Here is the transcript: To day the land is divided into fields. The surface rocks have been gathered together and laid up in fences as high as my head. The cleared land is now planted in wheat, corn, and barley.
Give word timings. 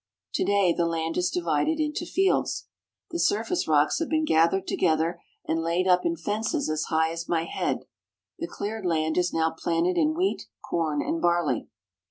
To 0.33 0.43
day 0.43 0.73
the 0.73 0.87
land 0.87 1.15
is 1.15 1.29
divided 1.29 1.79
into 1.79 2.07
fields. 2.07 2.65
The 3.11 3.19
surface 3.19 3.67
rocks 3.67 3.99
have 3.99 4.09
been 4.09 4.25
gathered 4.25 4.65
together 4.65 5.21
and 5.45 5.61
laid 5.61 5.87
up 5.87 6.07
in 6.07 6.15
fences 6.15 6.71
as 6.71 6.85
high 6.85 7.11
as 7.11 7.29
my 7.29 7.43
head. 7.43 7.85
The 8.39 8.47
cleared 8.47 8.83
land 8.83 9.15
is 9.15 9.31
now 9.31 9.51
planted 9.55 9.99
in 9.99 10.15
wheat, 10.15 10.47
corn, 10.67 11.03
and 11.03 11.21
barley. 11.21 11.67